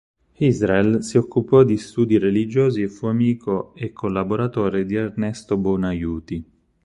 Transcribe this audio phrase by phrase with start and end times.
[0.39, 6.43] Israel si occupò di studi religiosi e fu amico e collaboratore di Ernesto Buonaiuti.